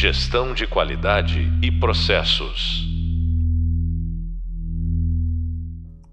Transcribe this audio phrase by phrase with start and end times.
[0.00, 2.88] Gestão de qualidade e processos.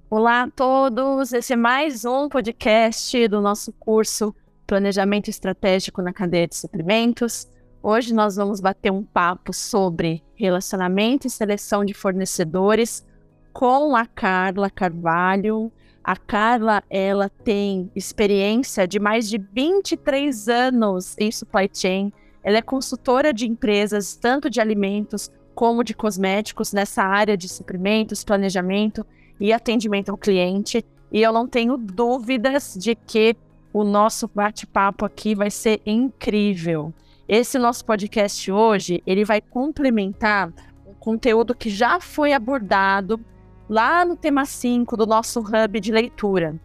[0.10, 4.35] Olá a todos, esse é mais um podcast do nosso curso
[4.67, 7.49] Planejamento Estratégico na Cadeia de Suprimentos.
[7.81, 13.08] Hoje nós vamos bater um papo sobre relacionamento e seleção de fornecedores
[13.54, 15.72] com a Carla Carvalho.
[16.04, 22.12] A Carla, ela tem experiência de mais de 23 anos em supply chain.
[22.48, 28.23] Ela é consultora de empresas, tanto de alimentos como de cosméticos, nessa área de suprimentos,
[28.23, 29.05] planejamento
[29.38, 30.85] e atendimento ao cliente.
[31.11, 33.35] E eu não tenho dúvidas de que
[33.73, 36.93] o nosso bate-papo aqui vai ser incrível.
[37.27, 40.47] Esse nosso podcast hoje, ele vai complementar
[40.88, 43.19] um conteúdo que já foi abordado
[43.67, 46.57] lá no tema 5 do nosso hub de leitura.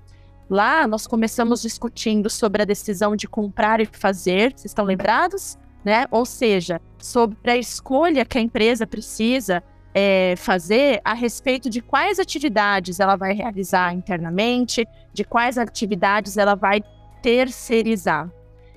[0.48, 5.59] Lá nós começamos discutindo sobre a decisão de comprar e fazer, vocês estão lembrados?
[5.84, 6.06] Né?
[6.10, 9.62] Ou seja, sobre a escolha que a empresa precisa
[9.95, 16.54] é, fazer a respeito de quais atividades ela vai realizar internamente, de quais atividades ela
[16.54, 16.82] vai
[17.20, 18.30] terceirizar.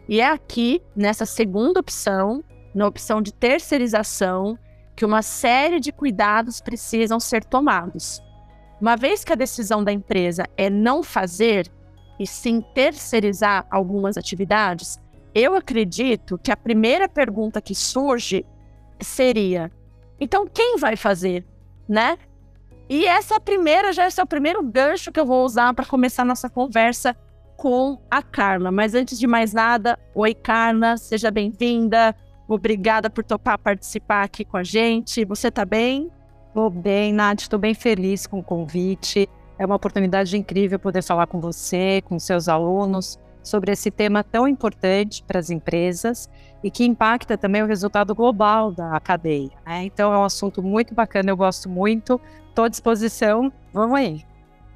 [0.07, 2.43] E é aqui, nessa segunda opção,
[2.73, 4.58] na opção de terceirização,
[4.95, 8.21] que uma série de cuidados precisam ser tomados.
[8.80, 11.71] Uma vez que a decisão da empresa é não fazer
[12.19, 14.99] e sim terceirizar algumas atividades,
[15.36, 18.45] eu acredito que a primeira pergunta que surge
[19.02, 19.69] seria:
[20.19, 21.45] então quem vai fazer,
[21.88, 22.17] né?
[22.88, 26.50] E essa primeira já é o primeiro gancho que eu vou usar para começar nossa
[26.50, 27.16] conversa
[27.58, 28.72] com a Carla.
[28.72, 32.16] Mas antes de mais nada, oi Carla, seja bem-vinda.
[32.47, 35.25] Obrigada por topar participar aqui com a gente.
[35.25, 36.11] Você tá bem?
[36.53, 39.27] Tô bem, Nath, estou bem feliz com o convite.
[39.58, 44.47] É uma oportunidade incrível poder falar com você, com seus alunos, sobre esse tema tão
[44.47, 46.29] importante para as empresas
[46.63, 49.52] e que impacta também o resultado global da cadeia.
[49.65, 49.85] Né?
[49.85, 52.19] Então é um assunto muito bacana, eu gosto muito.
[52.49, 53.53] Estou à disposição.
[53.71, 54.25] Vamos aí.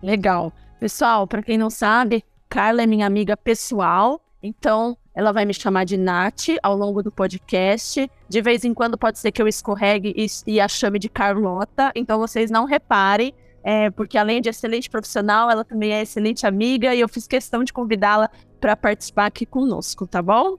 [0.02, 0.54] Legal.
[0.80, 5.84] Pessoal, para quem não sabe, Carla é minha amiga pessoal, então ela vai me chamar
[5.84, 8.10] de Nath ao longo do podcast.
[8.30, 11.92] De vez em quando pode ser que eu escorregue e, e a chame de Carlota,
[11.94, 13.34] então vocês não reparem,
[13.64, 17.64] é, porque além de excelente profissional, ela também é excelente amiga e eu fiz questão
[17.64, 20.58] de convidá-la para participar aqui conosco, tá bom?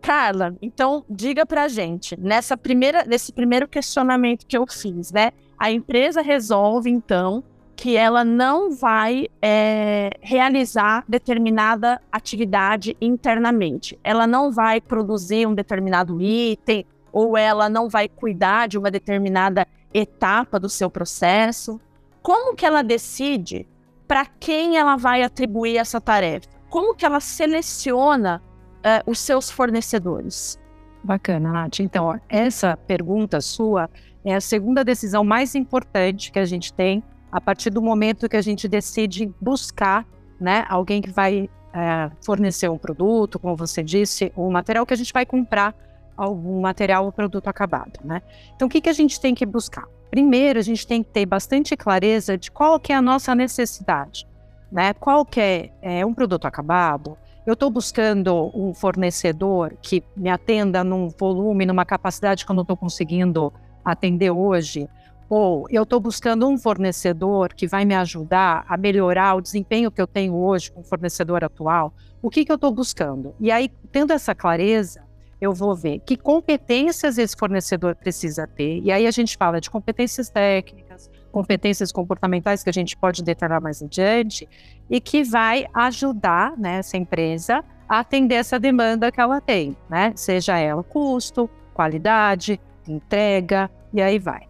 [0.00, 5.32] Carla, então diga pra gente, nessa primeira, nesse primeiro questionamento que eu fiz, né?
[5.58, 7.42] A empresa resolve, então,
[7.74, 13.98] que ela não vai é, realizar determinada atividade internamente.
[14.04, 19.66] Ela não vai produzir um determinado item ou ela não vai cuidar de uma determinada
[19.92, 21.80] etapa do seu processo.
[22.24, 23.68] Como que ela decide
[24.08, 26.48] para quem ela vai atribuir essa tarefa?
[26.70, 28.42] Como que ela seleciona
[28.78, 30.58] uh, os seus fornecedores?
[31.04, 31.80] Bacana, Nath.
[31.80, 33.90] Então, ó, essa pergunta sua
[34.24, 38.38] é a segunda decisão mais importante que a gente tem a partir do momento que
[38.38, 40.06] a gente decide buscar
[40.40, 44.96] né, alguém que vai é, fornecer um produto, como você disse, um material que a
[44.96, 45.74] gente vai comprar
[46.16, 48.22] algum material ou produto acabado, né?
[48.56, 49.84] Então, o que, que a gente tem que buscar?
[50.14, 54.28] Primeiro, a gente tem que ter bastante clareza de qual que é a nossa necessidade,
[54.70, 54.94] né?
[54.94, 57.18] Qual que é, é um produto acabado?
[57.44, 62.62] Eu estou buscando um fornecedor que me atenda num volume, numa capacidade que eu não
[62.62, 63.52] estou conseguindo
[63.84, 64.88] atender hoje,
[65.28, 70.00] ou eu estou buscando um fornecedor que vai me ajudar a melhorar o desempenho que
[70.00, 71.92] eu tenho hoje com o fornecedor atual,
[72.22, 73.34] o que, que eu estou buscando?
[73.40, 75.02] E aí, tendo essa clareza,
[75.44, 78.80] eu vou ver que competências esse fornecedor precisa ter.
[78.82, 83.60] E aí a gente fala de competências técnicas, competências comportamentais que a gente pode detalhar
[83.60, 84.48] mais adiante
[84.88, 90.12] e que vai ajudar né, essa empresa a atender essa demanda que ela tem, né?
[90.16, 94.48] Seja ela custo, qualidade, entrega e aí vai.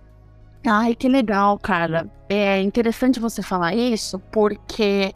[0.66, 2.08] Ai, que legal, cara.
[2.28, 5.12] É interessante você falar isso, porque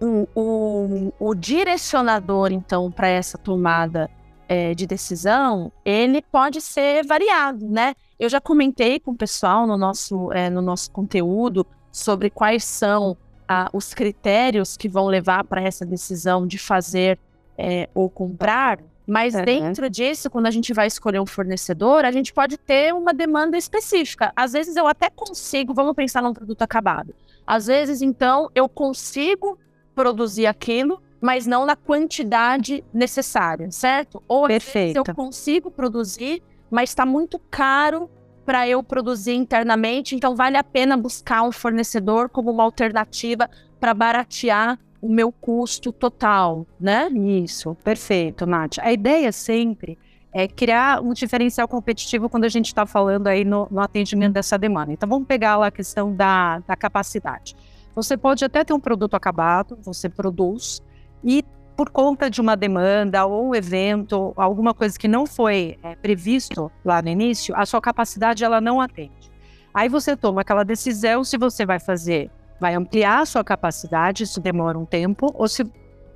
[0.00, 4.10] o, o, o direcionador, então, para essa tomada
[4.48, 7.94] é, de decisão, ele pode ser variado, né?
[8.18, 13.16] Eu já comentei com o pessoal no nosso, é, no nosso conteúdo sobre quais são
[13.46, 17.18] ah, os critérios que vão levar para essa decisão de fazer
[17.56, 18.80] é, ou comprar.
[19.06, 19.44] Mas uhum.
[19.44, 23.56] dentro disso, quando a gente vai escolher um fornecedor, a gente pode ter uma demanda
[23.56, 24.32] específica.
[24.36, 27.14] Às vezes eu até consigo, vamos pensar num produto acabado.
[27.46, 29.58] Às vezes, então, eu consigo
[29.94, 34.22] produzir aquilo, mas não na quantidade necessária, certo?
[34.28, 34.96] Ou Perfeito.
[34.96, 38.10] eu consigo produzir, mas está muito caro
[38.44, 43.92] para eu produzir internamente, então vale a pena buscar um fornecedor como uma alternativa para
[43.92, 47.08] baratear o meu custo total, né?
[47.10, 48.78] Isso, perfeito, Nath.
[48.80, 49.98] A ideia sempre
[50.32, 54.58] é criar um diferencial competitivo quando a gente está falando aí no, no, atendimento dessa
[54.58, 54.92] demanda.
[54.92, 57.56] Então, vamos pegar lá a questão da, da capacidade.
[57.94, 60.82] Você pode até ter um produto acabado, você produz,
[61.22, 61.44] e
[61.76, 66.72] por conta de uma demanda ou um evento, alguma coisa que não foi é, previsto
[66.84, 69.30] lá no início, a sua capacidade ela não atende.
[69.72, 74.40] Aí você toma aquela decisão se você vai fazer, vai ampliar a sua capacidade, isso
[74.40, 75.64] demora um tempo, ou se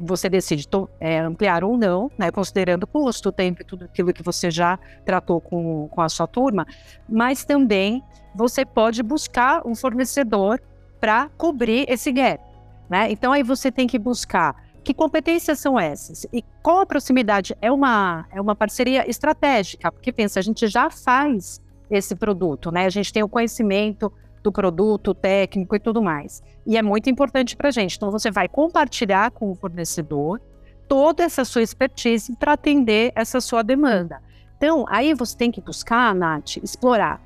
[0.01, 0.67] você decide
[0.99, 4.51] é, ampliar ou não, né, considerando o custo, o tempo e tudo aquilo que você
[4.51, 6.67] já tratou com, com a sua turma,
[7.09, 8.03] mas também
[8.35, 10.61] você pode buscar um fornecedor
[11.01, 12.43] para cobrir esse gap.
[12.91, 13.13] Né?
[13.13, 16.27] Então aí você tem que buscar que competências são essas?
[16.33, 17.57] E qual a proximidade?
[17.61, 22.87] É uma, é uma parceria estratégica, porque pensa, a gente já faz esse produto, né?
[22.87, 24.13] A gente tem o conhecimento
[24.43, 26.43] do produto, técnico e tudo mais.
[26.67, 27.97] E é muito importante para a gente.
[27.97, 30.41] Então, você vai compartilhar com o fornecedor
[30.89, 34.21] toda essa sua expertise para atender essa sua demanda.
[34.57, 37.21] Então, aí você tem que buscar, Nath, explorar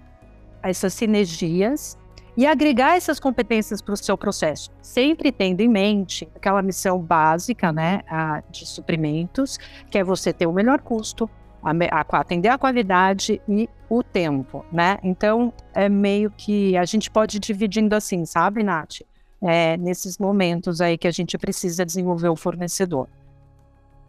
[0.63, 1.97] essas sinergias
[2.37, 7.73] e agregar essas competências para o seu processo, sempre tendo em mente aquela missão básica
[7.73, 8.03] né,
[8.51, 9.59] de suprimentos,
[9.91, 11.29] que é você ter o melhor custo,
[12.13, 14.99] atender a qualidade e o tempo, né?
[15.03, 19.01] Então, é meio que a gente pode ir dividindo assim, sabe, Nath?
[19.41, 23.09] É, nesses momentos aí que a gente precisa desenvolver o fornecedor.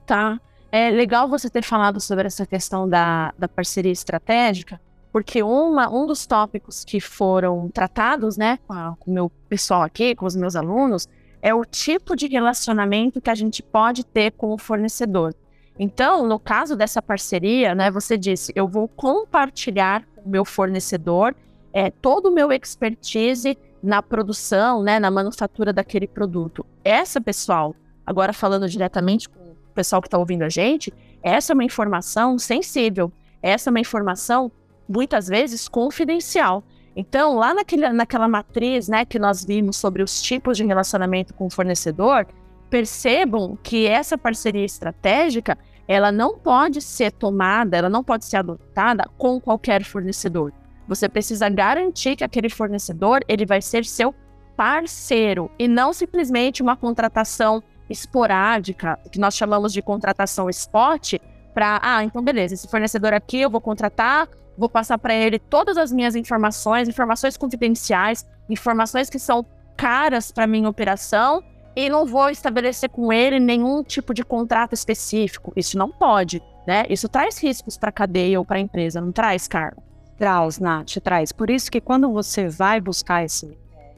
[0.05, 0.39] Tá.
[0.71, 4.79] É legal você ter falado sobre essa questão da, da parceria estratégica,
[5.11, 10.25] porque uma, um dos tópicos que foram tratados, né, com, o meu pessoal aqui, com
[10.25, 11.07] os meus alunos,
[11.41, 15.33] é o tipo de relacionamento que a gente pode ter com o fornecedor.
[15.79, 21.35] Então, no caso dessa parceria, né, você disse, eu vou compartilhar com o meu fornecedor
[21.71, 26.65] é, todo o meu expertise na produção, né, na manufatura daquele produto.
[26.83, 27.75] Essa, pessoal,
[28.05, 32.39] agora falando diretamente com o pessoal que está ouvindo a gente, essa é uma informação
[32.39, 33.11] sensível.
[33.41, 34.51] Essa é uma informação,
[34.87, 36.63] muitas vezes, confidencial.
[36.95, 41.45] Então, lá naquele, naquela matriz né, que nós vimos sobre os tipos de relacionamento com
[41.45, 42.25] o fornecedor,
[42.69, 45.57] percebam que essa parceria estratégica
[45.87, 50.51] ela não pode ser tomada, ela não pode ser adotada com qualquer fornecedor.
[50.87, 54.13] Você precisa garantir que aquele fornecedor ele vai ser seu
[54.55, 61.13] parceiro e não simplesmente uma contratação esporádica, que nós chamamos de contratação spot,
[61.53, 65.77] para, ah, então beleza, esse fornecedor aqui eu vou contratar, vou passar para ele todas
[65.77, 69.45] as minhas informações, informações confidenciais, informações que são
[69.75, 71.43] caras para minha operação
[71.75, 75.53] e não vou estabelecer com ele nenhum tipo de contrato específico.
[75.55, 76.85] Isso não pode, né?
[76.89, 79.83] Isso traz riscos para a cadeia ou para a empresa, não traz, Carlos?
[80.17, 81.31] Traz, Nath, traz.
[81.31, 83.55] Por isso que quando você vai buscar esse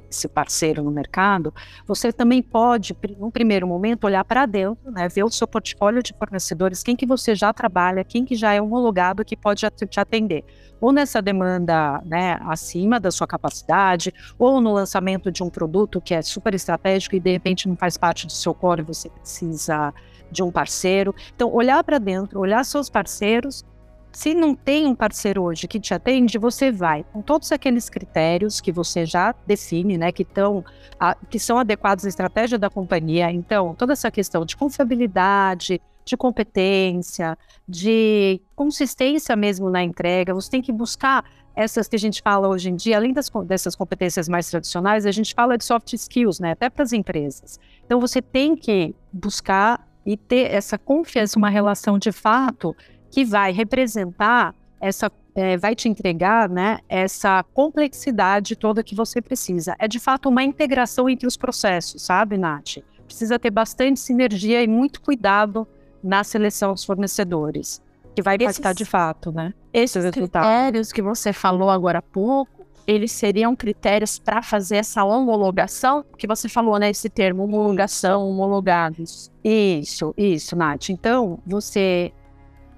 [0.10, 1.54] esse parceiro no mercado,
[1.86, 6.14] você também pode, no primeiro momento, olhar para dentro, né, ver o seu portfólio de
[6.14, 10.44] fornecedores, quem que você já trabalha, quem que já é homologado que pode te atender.
[10.82, 16.14] Ou nessa demanda né, acima da sua capacidade, ou no lançamento de um produto que
[16.14, 19.94] é super estratégico e de repente não faz parte do seu core, você precisa
[20.32, 21.14] de um parceiro.
[21.36, 23.66] Então, olhar para dentro, olhar seus parceiros
[24.12, 28.60] se não tem um parceiro hoje que te atende, você vai com todos aqueles critérios
[28.60, 30.66] que você já define, né, que, tão,
[31.00, 33.32] a, que são adequados à estratégia da companhia.
[33.32, 40.62] Então, toda essa questão de confiabilidade, de competência, de consistência mesmo na entrega, você tem
[40.62, 41.24] que buscar
[41.56, 45.12] essas que a gente fala hoje em dia, além das, dessas competências mais tradicionais, a
[45.12, 47.60] gente fala de soft skills, né, até para as empresas.
[47.86, 52.76] Então, você tem que buscar e ter essa confiança, uma relação de fato
[53.12, 59.76] que vai representar essa é, vai te entregar né, essa complexidade toda que você precisa.
[59.80, 62.80] É de fato uma integração entre os processos, sabe, Nath?
[63.06, 65.68] Precisa ter bastante sinergia e muito cuidado
[66.04, 67.82] na seleção dos fornecedores,
[68.16, 69.54] que vai impactar Esses, de fato, né?
[69.74, 76.04] Esses critérios que você falou agora há pouco, eles seriam critérios para fazer essa homologação,
[76.18, 76.90] que você falou, né?
[76.90, 79.32] Esse termo, homologação, homologados.
[79.44, 80.90] Isso, isso, Nath.
[80.90, 82.12] Então, você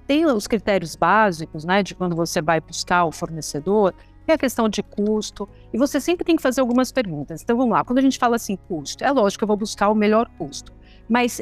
[0.06, 3.94] tem os critérios básicos, né, de quando você vai buscar o fornecedor,
[4.26, 7.42] é a questão de custo, e você sempre tem que fazer algumas perguntas.
[7.42, 9.88] Então vamos lá, quando a gente fala assim custo, é lógico que eu vou buscar
[9.88, 10.72] o melhor custo,
[11.08, 11.40] mas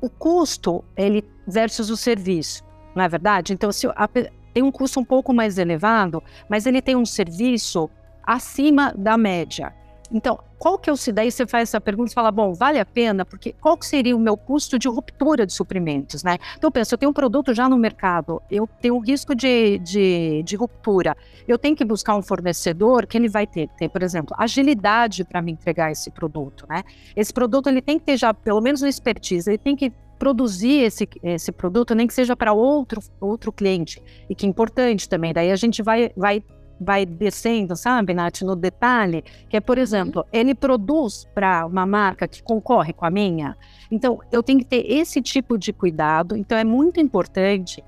[0.00, 3.52] o custo ele versus o serviço, não é verdade?
[3.52, 4.08] Então se a,
[4.52, 7.88] tem um custo um pouco mais elevado, mas ele tem um serviço
[8.22, 9.74] acima da média.
[10.10, 12.84] Então, qual que é o daí você faz essa pergunta e fala, bom, vale a
[12.84, 16.38] pena, porque qual que seria o meu custo de ruptura de suprimentos, né?
[16.56, 19.78] Então, eu penso, eu tenho um produto já no mercado, eu tenho um risco de,
[19.78, 24.02] de, de ruptura, eu tenho que buscar um fornecedor que ele vai ter, ter por
[24.02, 26.82] exemplo, agilidade para me entregar esse produto, né?
[27.14, 30.82] Esse produto, ele tem que ter já, pelo menos uma expertise, ele tem que produzir
[30.82, 35.32] esse, esse produto, nem que seja para outro, outro cliente, e que é importante também.
[35.32, 36.42] Daí a gente vai, vai,
[36.80, 42.28] vai descendo, sabe, Nath, no detalhe, que é, por exemplo, ele produz para uma marca
[42.28, 43.56] que concorre com a minha.
[43.90, 46.36] Então, eu tenho que ter esse tipo de cuidado.
[46.36, 47.82] Então, é muito importante.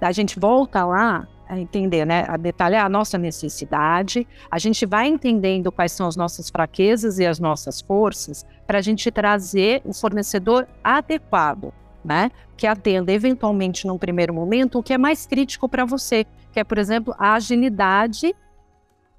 [0.00, 5.06] A gente volta lá a entender, né, a detalhar a nossa necessidade, a gente vai
[5.06, 9.92] entendendo quais são as nossas fraquezas e as nossas forças para a gente trazer o
[9.92, 11.72] fornecedor adequado,
[12.04, 16.60] né, que atenda eventualmente num primeiro momento o que é mais crítico para você, que
[16.60, 18.32] é, por exemplo, a agilidade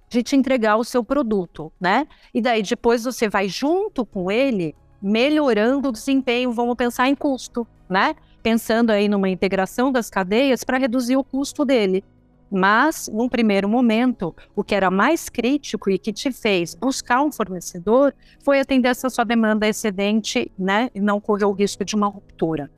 [0.08, 2.08] de te entregar o seu produto, né?
[2.34, 7.68] E daí depois você vai junto com ele melhorando o desempenho, vamos pensar em custo,
[7.90, 8.16] né?
[8.42, 12.06] Pensando aí numa integração das cadeias para reduzir o custo dele.
[12.50, 17.32] Mas, num primeiro momento, o que era mais crítico e que te fez buscar um
[17.32, 18.14] fornecedor
[18.46, 22.72] foi atender essa sua demanda excedente, né, e não correr o risco de uma ruptura.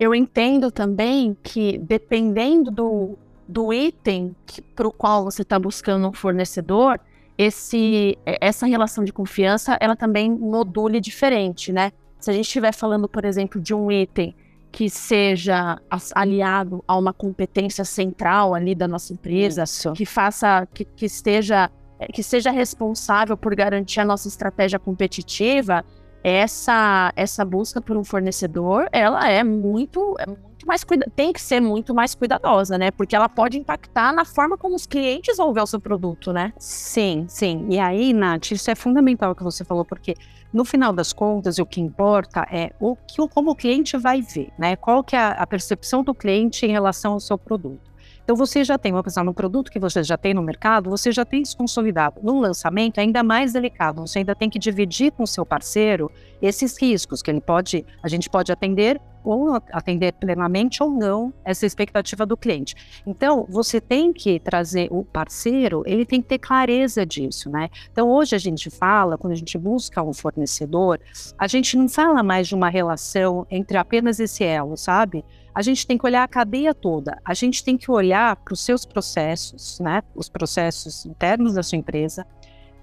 [0.00, 4.34] Eu entendo também que, dependendo do, do item
[4.74, 7.00] para o qual você está buscando um fornecedor,
[7.36, 11.92] esse, essa relação de confiança, ela também module diferente, né?
[12.20, 14.34] Se a gente estiver falando, por exemplo, de um item
[14.70, 15.80] que seja
[16.14, 19.92] aliado a uma competência central ali da nossa empresa, Isso.
[19.92, 21.70] que faça, que, que esteja,
[22.00, 25.84] eh, que seja responsável por garantir a nossa estratégia competitiva,
[26.24, 31.40] essa essa busca por um fornecedor, ela é muito, é muito mais cuida tem que
[31.40, 32.90] ser muito mais cuidadosa, né?
[32.90, 36.52] Porque ela pode impactar na forma como os clientes vão ver o seu produto, né?
[36.58, 37.66] Sim, sim.
[37.70, 40.14] E aí, Nath, isso é fundamental o que você falou, porque
[40.52, 44.52] no final das contas, o que importa é o que, como o cliente vai ver,
[44.58, 44.76] né?
[44.76, 47.93] Qual que é a percepção do cliente em relação ao seu produto.
[48.24, 51.12] Então você já tem, vamos pensar no produto que você já tem no mercado, você
[51.12, 52.20] já tem isso consolidado.
[52.22, 56.10] No lançamento é ainda mais delicado, você ainda tem que dividir com o seu parceiro
[56.40, 61.64] esses riscos que ele pode, a gente pode atender ou atender plenamente ou não essa
[61.64, 62.74] expectativa do cliente.
[63.06, 67.70] Então, você tem que trazer o parceiro, ele tem que ter clareza disso, né?
[67.90, 71.00] Então, hoje a gente fala, quando a gente busca um fornecedor,
[71.38, 75.24] a gente não fala mais de uma relação entre apenas esse elo, sabe?
[75.54, 77.20] A gente tem que olhar a cadeia toda.
[77.24, 80.02] A gente tem que olhar para os seus processos, né?
[80.14, 82.26] Os processos internos da sua empresa,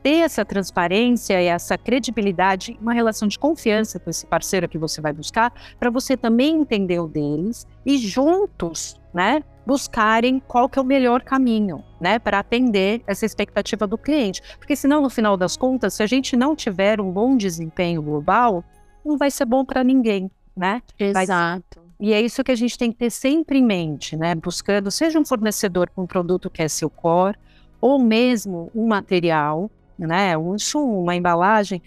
[0.02, 5.00] ter essa transparência e essa credibilidade, uma relação de confiança com esse parceiro que você
[5.00, 10.82] vai buscar, para você também entender o deles e juntos, né, buscarem qual que é
[10.82, 14.42] o melhor caminho, né, para atender essa expectativa do cliente.
[14.58, 18.64] Porque senão, no final das contas, se a gente não tiver um bom desempenho global,
[19.06, 20.82] não vai ser bom para ninguém, né?
[20.98, 21.81] Exato.
[22.02, 24.36] E é isso que a gente tem que ter sempre em mente, né?
[24.36, 27.38] Buscando, seja um fornecedor com um produto que é seu core,
[27.80, 29.70] ou mesmo um material
[30.08, 30.38] né?
[30.38, 31.82] Um insumo, uma embalagem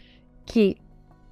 [0.45, 0.77] que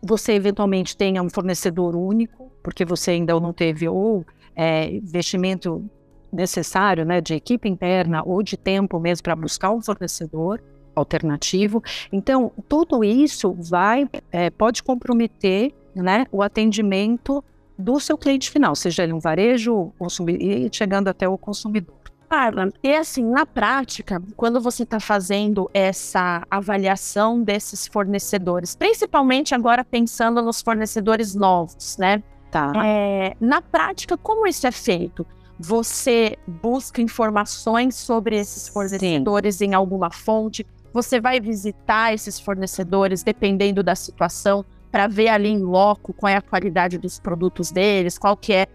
[0.03, 4.25] você eventualmente tenha um fornecedor único, porque você ainda não teve ou
[4.55, 5.85] é, investimento
[6.33, 10.63] necessário, né, de equipe interna ou de tempo mesmo para buscar um fornecedor
[10.95, 11.83] alternativo.
[12.11, 17.45] Então, tudo isso vai é, pode comprometer, né, o atendimento
[17.83, 19.93] do seu cliente final, seja ele um varejo
[20.29, 21.97] e chegando até o consumidor.
[22.29, 29.85] Carla, e assim, na prática, quando você está fazendo essa avaliação desses fornecedores, principalmente agora
[29.85, 32.23] pensando nos fornecedores novos, né?
[32.51, 32.73] Tá.
[32.87, 35.27] É, na prática, como isso é feito?
[35.59, 39.67] Você busca informações sobre esses fornecedores Sim.
[39.67, 40.67] em alguma fonte?
[40.93, 46.37] Você vai visitar esses fornecedores dependendo da situação para ver ali em loco qual é
[46.37, 48.67] a qualidade dos produtos deles, qual que é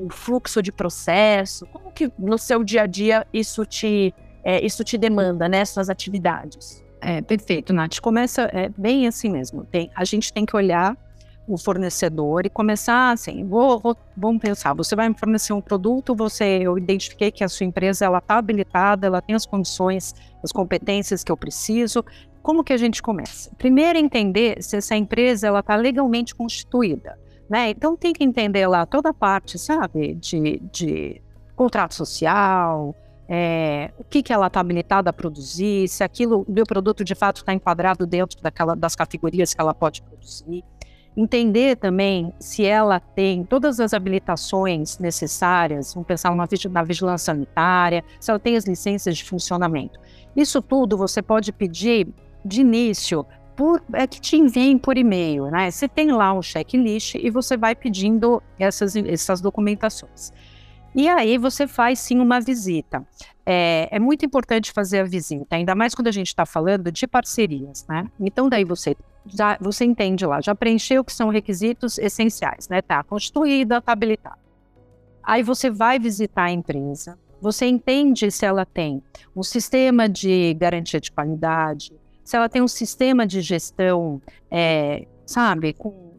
[0.00, 1.64] o fluxo de processo?
[1.66, 5.88] Como que no seu dia a dia isso te, é, isso te demanda, né, suas
[5.88, 6.82] atividades?
[7.00, 8.00] É, perfeito, Nath.
[8.00, 9.64] Começa é, bem assim mesmo.
[9.64, 10.96] Tem, a gente tem que olhar
[11.46, 16.14] o fornecedor e começar assim, vou, vou, vamos pensar, você vai me fornecer um produto,
[16.14, 20.52] você, eu identifiquei que a sua empresa ela está habilitada, ela tem as condições, as
[20.52, 22.04] competências que eu preciso.
[22.42, 23.50] Como que a gente começa?
[23.56, 27.18] Primeiro entender se essa empresa ela está legalmente constituída.
[27.48, 27.70] Né?
[27.70, 31.22] Então tem que entender lá toda a parte, sabe, de, de
[31.54, 32.94] contrato social,
[33.28, 37.14] é, o que, que ela está habilitada a produzir, se aquilo, o meu produto de
[37.14, 40.64] fato está enquadrado dentro daquela, das categorias que ela pode produzir.
[41.16, 48.02] Entender também se ela tem todas as habilitações necessárias, vamos pensar numa, na vigilância sanitária,
[48.18, 50.00] se ela tem as licenças de funcionamento.
[50.34, 52.08] Isso tudo você pode pedir
[52.44, 55.70] de início por, é que te enviem por e-mail, né?
[55.70, 60.32] Você tem lá um checklist e você vai pedindo essas, essas documentações.
[60.94, 63.06] E aí você faz sim uma visita.
[63.44, 67.06] É, é, muito importante fazer a visita, ainda mais quando a gente está falando de
[67.06, 68.06] parcerias, né?
[68.20, 68.96] Então daí você
[69.26, 72.82] já você entende lá, já preencheu o que são requisitos essenciais, né?
[72.82, 74.38] Tá constituída, tá habilitada.
[75.22, 79.02] Aí você vai visitar a empresa, você entende se ela tem
[79.34, 81.92] um sistema de garantia de qualidade,
[82.24, 86.12] se ela tem um sistema de gestão, é, sabe, com,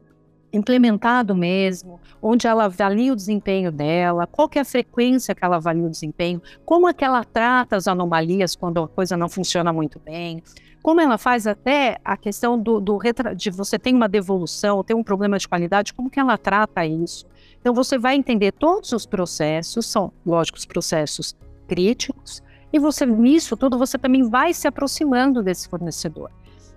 [0.53, 5.55] implementado mesmo, onde ela avalia o desempenho dela, qual que é a frequência que ela
[5.55, 9.73] avalia o desempenho, como é que ela trata as anomalias quando a coisa não funciona
[9.73, 10.43] muito bem,
[10.83, 12.99] como ela faz até a questão do, do
[13.35, 17.25] de você tem uma devolução, tem um problema de qualidade, como que ela trata isso.
[17.59, 21.35] Então você vai entender todos os processos, são lógicos processos
[21.67, 22.42] críticos,
[22.73, 26.31] e você nisso tudo você também vai se aproximando desse fornecedor.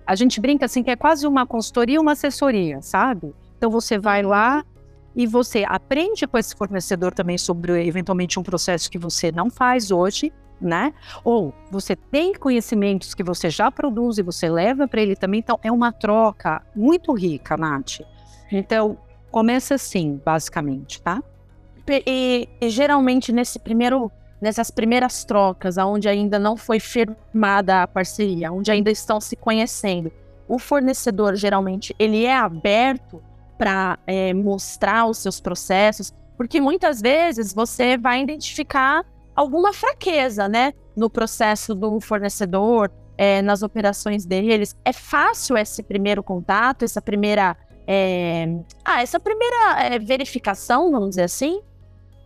[0.05, 3.33] A gente brinca assim que é quase uma consultoria, uma assessoria, sabe?
[3.57, 4.63] Então você vai lá
[5.15, 9.89] e você aprende com esse fornecedor também sobre eventualmente um processo que você não faz
[9.89, 10.93] hoje, né?
[11.23, 15.39] Ou você tem conhecimentos que você já produz e você leva para ele também.
[15.39, 18.01] Então é uma troca muito rica, Nath.
[18.51, 18.97] Então
[19.31, 21.21] Começa assim, basicamente, tá?
[21.87, 28.51] E, e, geralmente nesse primeiro, nessas primeiras trocas, onde ainda não foi firmada a parceria,
[28.51, 30.11] onde ainda estão se conhecendo,
[30.47, 33.21] o fornecedor geralmente ele é aberto
[33.57, 39.03] para é, mostrar os seus processos, porque muitas vezes você vai identificar
[39.35, 44.75] alguma fraqueza, né, no processo do fornecedor, é, nas operações deles.
[44.85, 48.47] É fácil esse primeiro contato, essa primeira é...
[48.83, 51.61] Ah, essa primeira é, verificação, vamos dizer assim?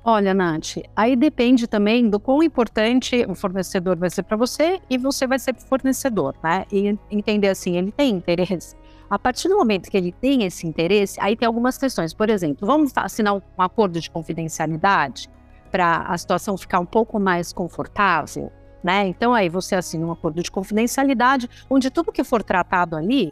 [0.03, 4.97] Olha, Nath, aí depende também do quão importante o fornecedor vai ser para você e
[4.97, 6.65] você vai ser fornecedor, né?
[6.71, 8.75] E entender assim, ele tem interesse.
[9.07, 12.15] A partir do momento que ele tem esse interesse, aí tem algumas questões.
[12.15, 15.29] Por exemplo, vamos assinar um acordo de confidencialidade
[15.69, 18.51] para a situação ficar um pouco mais confortável,
[18.83, 19.05] né?
[19.05, 23.31] Então aí você assina um acordo de confidencialidade, onde tudo que for tratado ali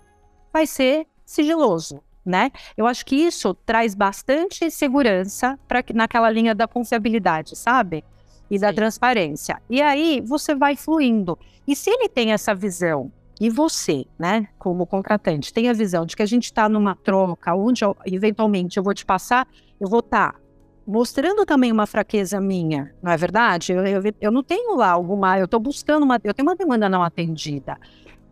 [0.53, 1.99] vai ser sigiloso,
[2.29, 2.51] né?
[2.77, 8.03] Eu acho que isso traz bastante segurança para naquela linha da confiabilidade, sabe?
[8.49, 8.61] E Sim.
[8.61, 9.61] da transparência.
[9.69, 11.37] E aí você vai fluindo.
[11.67, 16.15] E se ele tem essa visão e você, né, como contratante, tem a visão de
[16.15, 19.47] que a gente está numa troca, onde eu, eventualmente eu vou te passar,
[19.79, 20.39] eu vou estar tá
[20.85, 23.71] mostrando também uma fraqueza minha, não é verdade?
[23.71, 26.89] Eu, eu, eu não tenho lá alguma, eu estou buscando uma, eu tenho uma demanda
[26.89, 27.77] não atendida.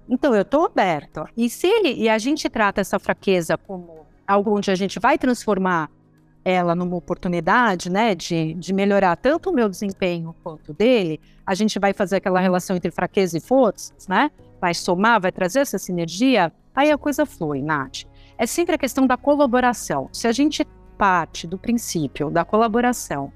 [0.10, 1.26] Então, eu estou aberto.
[1.36, 5.18] E se ele, e a gente trata essa fraqueza como algo onde a gente vai
[5.18, 5.90] transformar
[6.44, 11.78] ela numa oportunidade, né, de, de melhorar tanto o meu desempenho quanto dele, a gente
[11.78, 14.32] vai fazer aquela relação entre fraqueza e forças, né?
[14.62, 18.04] Vai somar, vai trazer essa sinergia, aí a coisa flui, Nath.
[18.38, 20.08] É sempre a questão da colaboração.
[20.14, 20.66] Se a gente
[20.98, 23.32] parte do princípio da colaboração,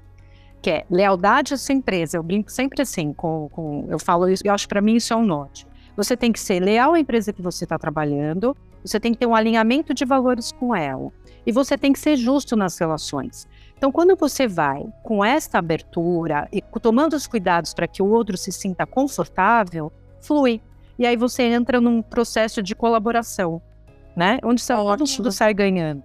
[0.62, 4.42] que é lealdade à sua empresa, eu brinco sempre assim, com, com eu falo isso,
[4.46, 5.66] eu acho para mim isso é um norte.
[5.96, 9.26] Você tem que ser leal à empresa que você está trabalhando, você tem que ter
[9.26, 11.10] um alinhamento de valores com ela.
[11.46, 13.48] E você tem que ser justo nas relações.
[13.76, 18.36] Então, quando você vai com esta abertura e tomando os cuidados para que o outro
[18.36, 20.60] se sinta confortável, flui.
[20.98, 23.60] E aí você entra num processo de colaboração,
[24.16, 24.38] né?
[24.44, 26.04] Onde você, todo mundo sai ganhando.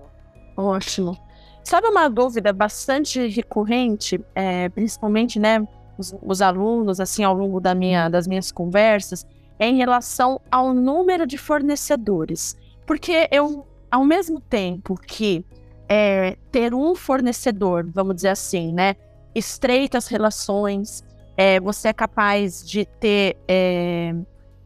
[0.55, 1.15] Ótimo.
[1.63, 7.75] Sabe uma dúvida bastante recorrente, é, principalmente, né, os, os, alunos, assim, ao longo da
[7.75, 9.25] minha, das minhas conversas,
[9.59, 12.57] é em relação ao número de fornecedores.
[12.85, 15.45] Porque eu, ao mesmo tempo que
[15.89, 18.95] é, ter um fornecedor, vamos dizer assim, né,
[19.33, 21.03] estreita as relações,
[21.35, 24.13] é, você é capaz de ter, é,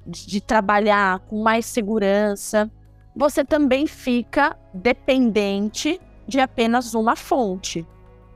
[0.05, 2.71] de, de trabalhar com mais segurança,
[3.15, 7.85] você também fica dependente de apenas uma fonte,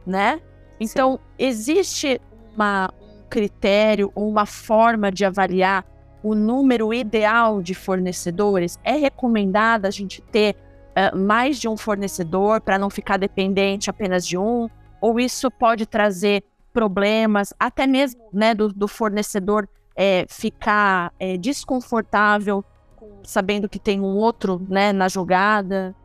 [0.06, 0.42] né?
[0.80, 1.20] Então, Sim.
[1.40, 2.22] existe
[2.54, 5.86] uma, um critério ou uma forma de avaliar
[6.26, 8.80] o número ideal de fornecedores?
[8.84, 14.26] É recomendado a gente ter uh, mais de um fornecedor para não ficar dependente apenas
[14.26, 14.68] de um?
[15.00, 22.66] Ou isso pode trazer problemas, até mesmo né, do, do fornecedor é, ficar é, desconfortável
[23.24, 25.96] sabendo que tem um outro né, na jogada?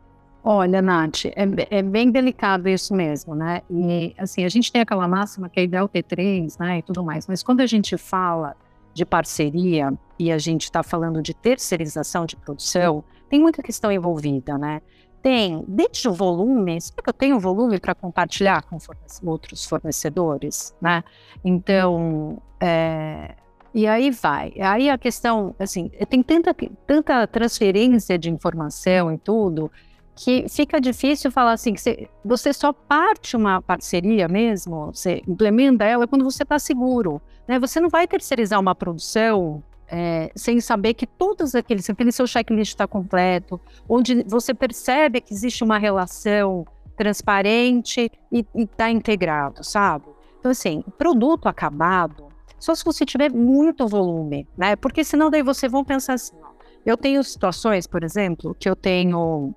[0.43, 3.63] Olha, Nath, é, é, bem delicado isso mesmo, né?
[3.69, 6.77] E assim, a gente tem aquela máxima que é ideal ter três, né?
[6.77, 8.55] E tudo mais, mas quando a gente fala
[8.93, 14.55] de parceria e a gente está falando de terceirização de produção, tem muita questão envolvida,
[14.55, 14.79] né?
[15.19, 20.75] Tem, desde o volume, será que eu tenho volume para compartilhar com fornece outros fornecedores,
[20.79, 21.03] né?
[21.43, 23.33] Então, é,
[23.73, 24.53] e aí vai.
[24.61, 26.55] Aí a questão, assim, tem tanta,
[26.85, 29.71] tanta transferência de informação e tudo,
[30.15, 35.83] que fica difícil falar assim, que você, você só parte uma parceria mesmo, você implementa
[35.83, 37.19] ela quando você está seguro.
[37.47, 37.57] Né?
[37.57, 42.71] Você não vai terceirizar uma produção é, sem saber que todos aqueles, aquele seu checklist
[42.71, 50.05] está completo, onde você percebe que existe uma relação transparente e está integrado, sabe?
[50.39, 54.75] Então, assim, produto acabado, só se você tiver muito volume, né?
[54.77, 56.51] Porque senão daí você vão pensar assim, ó,
[56.85, 59.53] eu tenho situações, por exemplo, que eu tenho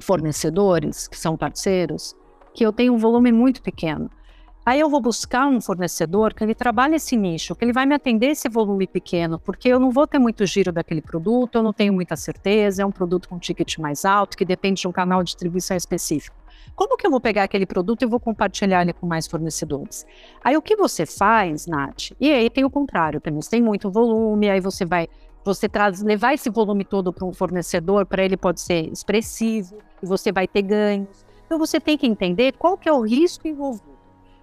[0.00, 2.14] fornecedores, que são parceiros,
[2.52, 4.10] que eu tenho um volume muito pequeno.
[4.64, 7.96] Aí eu vou buscar um fornecedor que ele trabalhe esse nicho, que ele vai me
[7.96, 11.72] atender esse volume pequeno, porque eu não vou ter muito giro daquele produto, eu não
[11.72, 15.20] tenho muita certeza, é um produto com ticket mais alto, que depende de um canal
[15.24, 16.36] de distribuição específico.
[16.76, 20.06] Como que eu vou pegar aquele produto e vou compartilhar ele com mais fornecedores?
[20.44, 22.12] Aí o que você faz, Nath?
[22.20, 25.08] E aí tem o contrário também, tem muito volume, aí você vai
[25.44, 30.06] você traz, levar esse volume todo para um fornecedor, para ele pode ser expressivo, e
[30.06, 31.26] você vai ter ganhos.
[31.44, 33.91] Então você tem que entender qual que é o risco envolvido.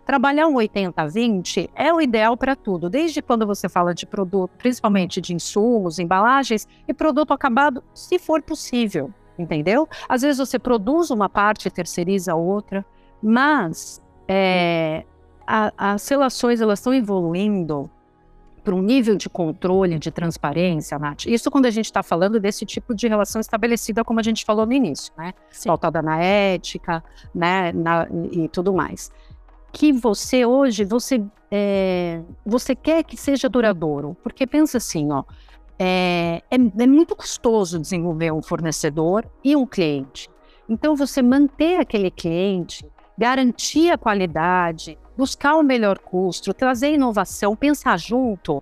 [0.05, 5.21] Trabalhar um 80-20 é o ideal para tudo, desde quando você fala de produto, principalmente
[5.21, 9.87] de insumos, embalagens e produto acabado, se for possível, entendeu?
[10.07, 12.83] Às vezes você produz uma parte e terceiriza outra,
[13.21, 15.05] mas é,
[15.45, 17.89] a, as relações elas estão evoluindo
[18.63, 21.25] para um nível de controle, de transparência, Nath.
[21.25, 24.65] Isso quando a gente está falando desse tipo de relação estabelecida, como a gente falou
[24.65, 25.33] no início, né?
[25.49, 25.69] Sim.
[25.69, 27.71] Pautada na ética, né?
[27.71, 29.11] Na, e tudo mais.
[29.71, 34.15] Que você hoje, você, é, você quer que seja duradouro.
[34.23, 35.23] Porque pensa assim, ó.
[35.77, 40.29] É, é, é muito custoso desenvolver um fornecedor e um cliente.
[40.67, 42.85] Então, você manter aquele cliente,
[43.17, 48.61] garantir a qualidade, buscar o melhor custo, trazer inovação, pensar junto,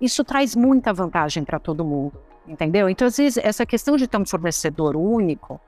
[0.00, 2.14] isso traz muita vantagem para todo mundo,
[2.46, 2.88] entendeu?
[2.88, 5.60] Então, às vezes, essa questão de ter um fornecedor único,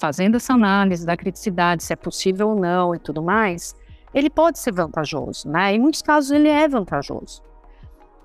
[0.00, 3.76] fazendo essa análise da criticidade, se é possível ou não e tudo mais,
[4.14, 5.74] ele pode ser vantajoso, né?
[5.74, 7.42] Em muitos casos, ele é vantajoso.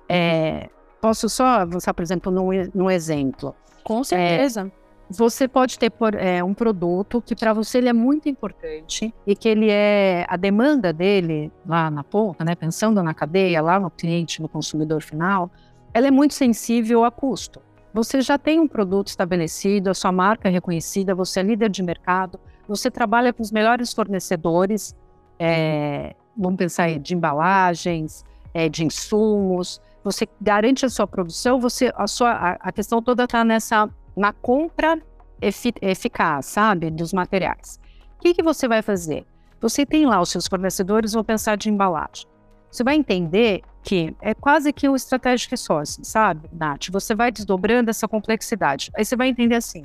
[0.08, 0.68] É,
[1.00, 3.54] posso só avançar, por exemplo, num, num exemplo?
[3.82, 4.72] Com certeza.
[4.80, 9.14] É, você pode ter por, é, um produto que para você ele é muito importante
[9.26, 13.78] e que ele é a demanda dele lá na ponta, né, pensando na cadeia, lá
[13.78, 15.50] no cliente, no consumidor final,
[15.92, 17.60] ela é muito sensível a custo.
[17.92, 21.82] Você já tem um produto estabelecido, a sua marca é reconhecida, você é líder de
[21.82, 24.96] mercado, você trabalha com os melhores fornecedores,
[25.38, 31.92] é, vamos pensar aí, de embalagens, é, de insumos, você garante a sua produção, você
[31.96, 35.00] a sua a, a questão toda está nessa na compra
[35.40, 37.80] eficaz, sabe, dos materiais.
[38.16, 39.26] O que, que você vai fazer?
[39.60, 42.26] Você tem lá os seus fornecedores, vão pensar de embalagem.
[42.70, 46.88] Você vai entender que é quase que um strategic resource, sabe, Nath?
[46.90, 48.90] Você vai desdobrando essa complexidade.
[48.96, 49.84] Aí você vai entender assim,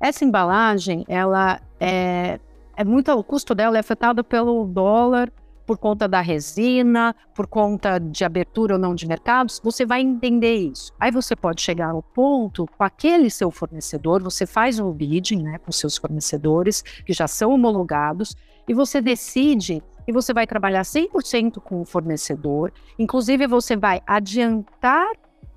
[0.00, 2.38] essa embalagem, ela é,
[2.78, 5.32] é muito, o custo dela é afetado pelo dólar,
[5.66, 10.54] por conta da resina, por conta de abertura ou não de mercados, você vai entender
[10.54, 10.92] isso.
[11.00, 15.58] Aí você pode chegar ao ponto com aquele seu fornecedor, você faz um bidding né,
[15.58, 18.36] com seus fornecedores que já são homologados
[18.68, 25.10] e você decide e você vai trabalhar 100% com o fornecedor, inclusive você vai adiantar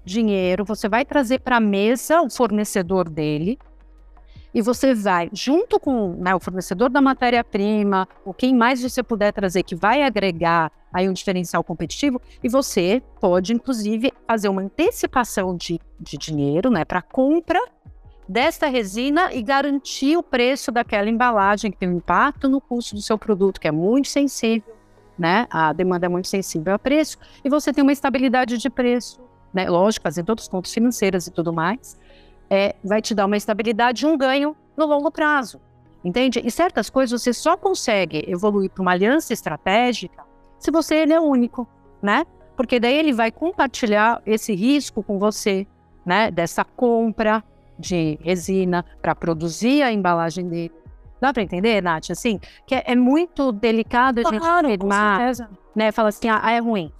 [0.04, 3.60] dinheiro, você vai trazer para a mesa o fornecedor dele,
[4.54, 9.32] e você vai, junto com né, o fornecedor da matéria-prima, ou quem mais você puder
[9.32, 15.56] trazer que vai agregar aí um diferencial competitivo, e você pode, inclusive, fazer uma antecipação
[15.56, 17.60] de, de dinheiro né, para compra
[18.28, 23.02] desta resina e garantir o preço daquela embalagem que tem um impacto no custo do
[23.02, 24.74] seu produto, que é muito sensível,
[25.20, 25.46] né?
[25.50, 29.20] A demanda é muito sensível a preço, e você tem uma estabilidade de preço,
[29.54, 29.70] né?
[29.70, 32.00] Lógico, fazendo todos os contas financeiras e tudo mais,
[32.52, 35.62] é, vai te dar uma estabilidade e um ganho no longo prazo.
[36.04, 36.42] Entende?
[36.44, 40.26] E certas coisas você só consegue evoluir para uma aliança estratégica
[40.60, 41.68] se você ele é único,
[42.02, 42.26] né?
[42.58, 45.66] Porque daí ele vai compartilhar esse risco com você,
[46.06, 46.30] né?
[46.30, 47.44] Dessa compra
[47.80, 50.74] de resina para produzir a embalagem dele.
[51.22, 52.10] Dá para entender, Nath?
[52.12, 55.34] Assim, que é, é muito delicado a gente claro, afirmar,
[55.76, 55.92] né?
[55.92, 56.92] Fala assim, ah, é ruim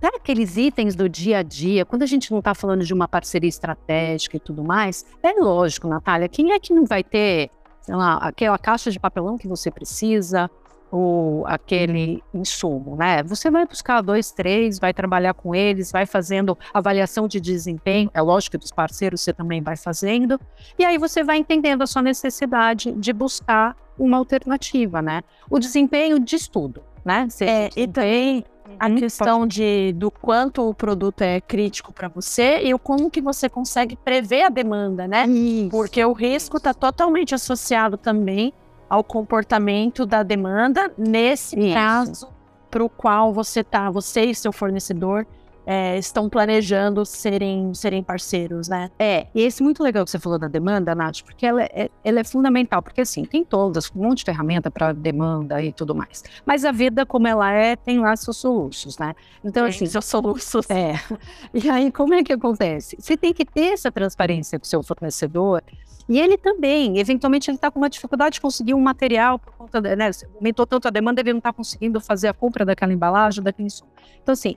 [0.00, 3.48] daqueles itens do dia a dia, quando a gente não está falando de uma parceria
[3.48, 7.50] estratégica e tudo mais, é lógico, Natália, quem é que não vai ter,
[7.82, 10.50] sei lá, aquela caixa de papelão que você precisa,
[10.90, 13.22] ou aquele insumo, né?
[13.24, 18.22] Você vai buscar dois, três, vai trabalhar com eles, vai fazendo avaliação de desempenho, é
[18.22, 20.40] lógico que dos parceiros você também vai fazendo,
[20.78, 25.22] e aí você vai entendendo a sua necessidade de buscar uma alternativa, né?
[25.50, 27.26] O desempenho diz tudo, né?
[27.40, 28.44] é, e também
[28.78, 33.20] a questão de do quanto o produto é crítico para você e o como que
[33.20, 35.26] você consegue prever a demanda, né?
[35.26, 35.70] Isso.
[35.70, 38.52] Porque o risco está totalmente associado também
[38.88, 41.74] ao comportamento da demanda nesse Isso.
[41.74, 42.28] caso
[42.70, 45.26] para o qual você tá, você e seu fornecedor
[45.66, 48.88] é, estão planejando serem, serem parceiros, né?
[48.98, 51.90] É, e esse é muito legal que você falou da demanda, Nath, porque ela é,
[52.04, 55.94] ela é fundamental, porque assim, tem todas, um monte de ferramenta para demanda e tudo
[55.94, 56.22] mais.
[56.44, 59.14] Mas a vida como ela é, tem lá seus soluços, né?
[59.44, 59.86] Então, tem assim.
[59.86, 60.70] Seus soluços.
[60.70, 60.94] É.
[61.54, 62.96] E aí, como é que acontece?
[62.98, 65.62] Você tem que ter essa transparência com o seu fornecedor.
[66.08, 69.80] E ele também, eventualmente, ele está com uma dificuldade de conseguir um material por conta,
[69.80, 70.10] né?
[70.36, 73.90] Aumentou tanto a demanda, ele não está conseguindo fazer a compra daquela embalagem, daquele insumo.
[74.22, 74.56] Então, assim,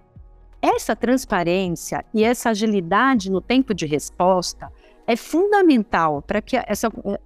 [0.62, 4.72] essa transparência e essa agilidade no tempo de resposta
[5.08, 6.56] é fundamental para que,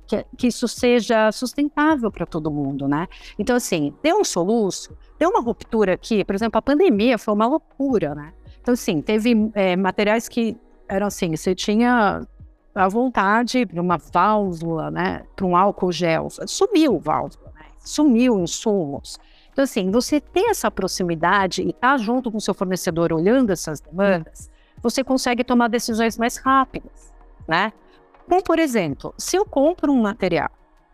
[0.08, 3.08] que, que, isso seja sustentável para todo mundo, né?
[3.38, 7.46] Então, assim, deu um soluço, deu uma ruptura aqui, por exemplo, a pandemia foi uma
[7.46, 8.32] loucura, né?
[8.62, 10.56] Então, assim, teve é, materiais que
[10.88, 12.26] eram assim, você tinha
[12.74, 17.66] a vontade uma válvula, né, para um álcool gel, sumiu válvula, né?
[17.80, 19.20] sumiu insumos.
[19.54, 23.52] Então, assim, você ter essa proximidade e estar tá junto com o seu fornecedor olhando
[23.52, 24.50] essas demandas,
[24.82, 27.14] você consegue tomar decisões mais rápidas,
[27.48, 27.72] né?
[28.28, 30.50] Como, por exemplo, se eu compro um material,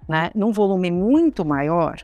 [0.08, 1.98] né, num volume muito maior,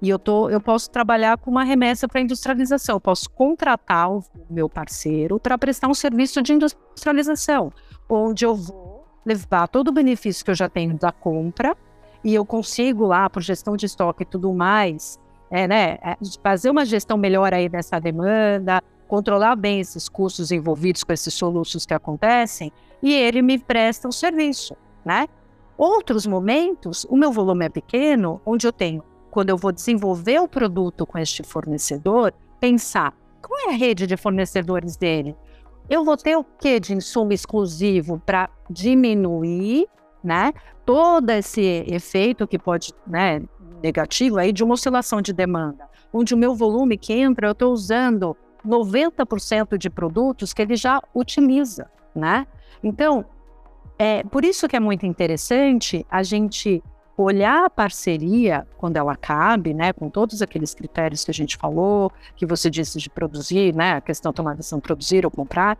[0.00, 4.22] e eu, tô, eu posso trabalhar com uma remessa para industrialização, eu posso contratar o
[4.48, 7.72] meu parceiro para prestar um serviço de industrialização,
[8.08, 11.76] onde eu vou levar todo o benefício que eu já tenho da compra
[12.22, 15.18] e eu consigo lá, por gestão de estoque e tudo mais,
[15.50, 21.02] é, né, é, fazer uma gestão melhor aí dessa demanda, controlar bem esses custos envolvidos
[21.02, 25.26] com esses soluços que acontecem, e ele me presta um serviço, né?
[25.76, 30.48] Outros momentos, o meu volume é pequeno, onde eu tenho, quando eu vou desenvolver o
[30.48, 35.36] produto com este fornecedor, pensar qual é a rede de fornecedores dele?
[35.88, 39.86] Eu vou ter o que de insumo exclusivo para diminuir,
[40.22, 40.52] né?
[40.84, 43.40] Todo esse efeito que pode, né,
[43.82, 47.72] negativo aí de uma oscilação de demanda, onde o meu volume que entra, eu estou
[47.72, 48.36] usando
[48.66, 52.46] 90% de produtos que ele já utiliza, né?
[52.82, 53.24] Então,
[53.98, 56.82] é por isso que é muito interessante a gente
[57.16, 62.12] olhar a parceria quando ela cabe, né, com todos aqueles critérios que a gente falou,
[62.36, 65.76] que você disse de produzir, né, a questão de decisão produzir ou comprar,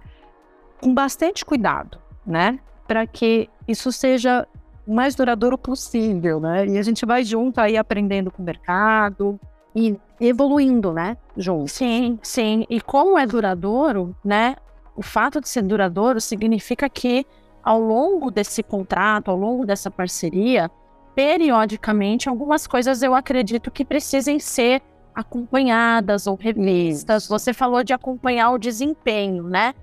[0.80, 2.58] com bastante cuidado, né,
[2.88, 4.48] para que isso seja
[4.88, 6.66] o mais duradouro possível, né?
[6.66, 9.38] E a gente vai junto aí aprendendo com o mercado
[9.77, 11.18] e evoluindo, né?
[11.37, 11.68] Junto.
[11.68, 12.64] Sim, sim.
[12.70, 14.57] E como é duradouro, né?
[14.96, 17.27] O fato de ser duradouro significa que
[17.62, 20.70] ao longo desse contrato, ao longo dessa parceria,
[21.14, 24.81] periodicamente algumas coisas eu acredito que precisem ser
[25.14, 27.29] acompanhadas ou revistas.
[27.29, 29.74] Você falou de acompanhar o desempenho, né?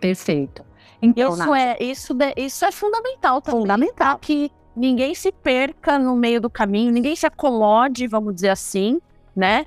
[0.00, 0.67] Perfeito.
[1.00, 3.60] Então, isso, é, isso, de, isso é fundamental também.
[3.60, 4.18] Fundamental.
[4.18, 9.00] Que ninguém se perca no meio do caminho, ninguém se acomode, vamos dizer assim,
[9.34, 9.66] né?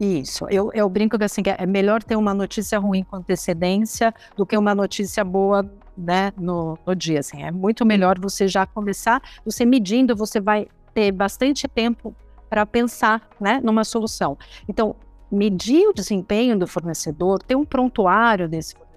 [0.00, 4.46] Isso, eu, eu brinco que assim, é melhor ter uma notícia ruim com antecedência do
[4.46, 7.18] que uma notícia boa né, no, no dia.
[7.18, 7.42] Assim.
[7.42, 12.14] É muito melhor você já começar, você medindo, você vai ter bastante tempo
[12.48, 14.38] para pensar né, numa solução.
[14.68, 14.94] Então,
[15.30, 18.87] medir o desempenho do fornecedor, ter um prontuário desse fornecedor,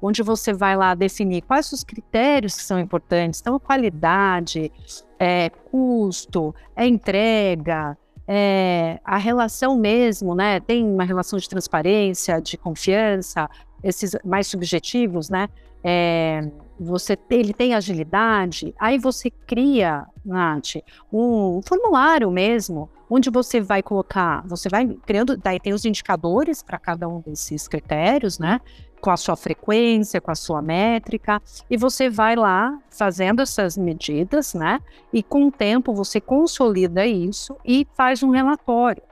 [0.00, 4.72] onde você vai lá definir quais os critérios que são importantes, então qualidade,
[5.18, 10.60] é, custo, é entrega, é, a relação mesmo, né?
[10.60, 13.48] Tem uma relação de transparência, de confiança,
[13.82, 15.48] esses mais subjetivos, né?
[15.82, 20.76] É, você ele tem agilidade, aí você cria, Nath,
[21.12, 26.78] um formulário mesmo, onde você vai colocar, você vai criando, daí tem os indicadores para
[26.78, 28.60] cada um desses critérios, né?
[29.00, 34.52] Com a sua frequência, com a sua métrica, e você vai lá fazendo essas medidas,
[34.54, 34.80] né?
[35.12, 39.02] E com o tempo você consolida isso e faz um relatório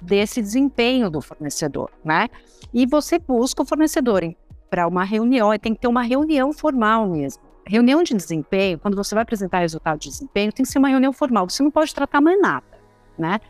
[0.00, 2.28] desse desempenho do fornecedor, né?
[2.72, 4.22] E você busca o fornecedor
[4.70, 7.42] para uma reunião, tem que ter uma reunião formal mesmo.
[7.66, 11.12] Reunião de desempenho, quando você vai apresentar resultado de desempenho, tem que ser uma reunião
[11.12, 11.48] formal.
[11.48, 12.74] Você não pode tratar mais nada
[13.18, 13.40] né?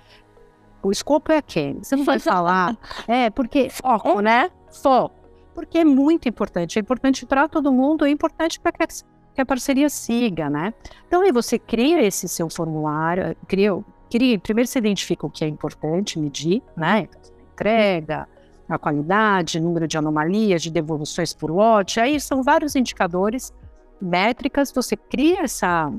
[0.82, 1.82] O escopo é aquele.
[1.82, 2.76] Você não vai falar.
[3.08, 3.70] É, porque.
[3.70, 4.50] Foco, né?
[4.70, 5.14] Foco.
[5.54, 6.78] Porque é muito importante.
[6.78, 8.86] É importante para todo mundo, é importante para que,
[9.34, 10.74] que a parceria siga, né?
[11.06, 13.72] Então aí você cria esse seu formulário, cria,
[14.10, 17.08] cria, primeiro você identifica o que é importante medir, né?
[17.52, 18.26] Entrega,
[18.68, 23.52] a qualidade, número de anomalias, de devoluções por lote, aí são vários indicadores,
[24.00, 25.92] métricas, você cria essa,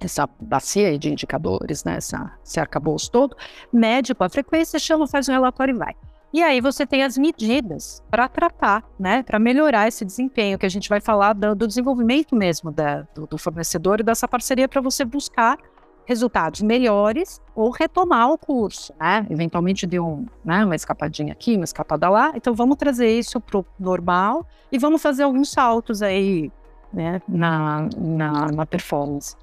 [0.00, 3.36] essa bacia de indicadores, né, essa, esse arcabouço todo,
[3.72, 5.94] mede com a frequência, chama, faz um relatório e vai.
[6.34, 10.68] E aí você tem as medidas para tratar, né, para melhorar esse desempenho, que a
[10.68, 14.80] gente vai falar do, do desenvolvimento mesmo da, do, do fornecedor e dessa parceria para
[14.80, 15.56] você buscar
[16.04, 19.24] resultados melhores ou retomar o curso, né?
[19.30, 22.32] Eventualmente deu um, né, uma escapadinha aqui, uma escapada lá.
[22.34, 26.50] Então vamos trazer isso para o normal e vamos fazer alguns saltos aí,
[26.92, 29.36] né, na, na, na performance.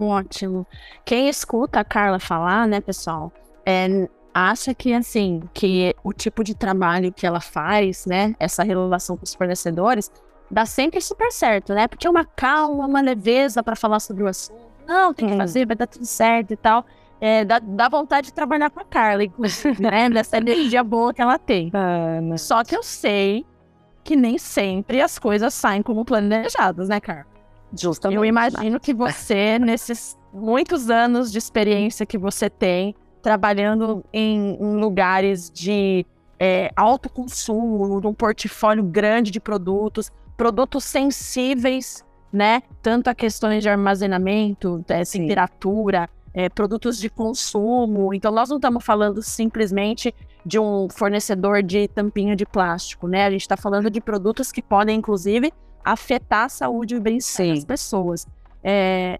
[0.00, 0.66] Ótimo.
[1.04, 3.30] Quem escuta a Carla falar, né, pessoal,
[3.66, 9.16] é, acha que assim, que o tipo de trabalho que ela faz, né, essa relação
[9.16, 10.10] com os fornecedores,
[10.50, 11.86] dá sempre super certo, né?
[11.86, 14.68] Porque é uma calma, uma leveza para falar sobre o assunto.
[14.86, 15.38] Não, tem que uhum.
[15.38, 16.84] fazer, vai dar tudo certo e tal.
[17.20, 20.08] É, dá, dá vontade de trabalhar com a Carla, inclusive, né?
[20.08, 21.70] Dessa energia boa que ela tem.
[21.74, 23.44] Ah, Só que eu sei
[24.02, 27.26] que nem sempre as coisas saem como planejadas, né, Carla?
[27.78, 28.16] Justamente.
[28.16, 34.76] Eu imagino que você, nesses muitos anos de experiência que você tem, trabalhando em, em
[34.76, 36.06] lugares de
[36.38, 42.62] é, alto consumo, num portfólio grande de produtos, produtos sensíveis, né?
[42.82, 48.14] Tanto a questões de armazenamento, é, temperatura, é, produtos de consumo.
[48.14, 53.26] Então, nós não estamos falando simplesmente de um fornecedor de tampinha de plástico, né?
[53.26, 55.52] A gente está falando de produtos que podem, inclusive,
[55.84, 58.26] afetar a saúde e o bem-estar das pessoas.
[58.62, 59.18] É,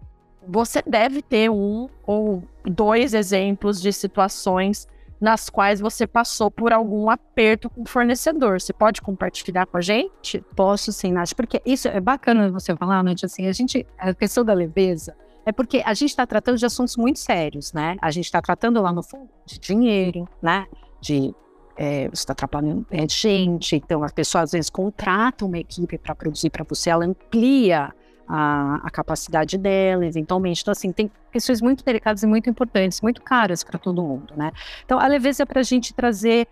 [0.49, 4.87] você deve ter um ou dois exemplos de situações
[5.21, 8.59] nas quais você passou por algum aperto com o fornecedor.
[8.59, 10.41] Você pode compartilhar com a gente?
[10.55, 14.43] Posso sim, Nath, porque isso é bacana você falar, Nath, assim, a gente, a questão
[14.43, 17.97] da leveza, é porque a gente está tratando de assuntos muito sérios, né?
[18.01, 20.65] A gente está tratando lá no fundo de dinheiro, né?
[21.01, 21.33] De
[21.75, 26.13] é, você está trabalhando é, gente, então as pessoas às vezes contratam uma equipe para
[26.13, 27.93] produzir para você, ela amplia
[28.29, 30.61] a, a, capacidade dela, eventualmente.
[30.61, 34.51] Então, assim, tem questões muito delicadas e muito importantes, muito caras para todo mundo, né?
[34.85, 36.47] Então, a leveza é para a gente trazer